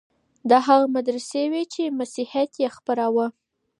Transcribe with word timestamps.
دا 0.49 0.57
هغه 0.67 0.85
مدرسې 0.95 1.43
وې 1.51 1.63
چي 1.73 1.83
مسيحيت 1.99 2.51
يې 2.61 2.69
خپراوه. 2.77 3.25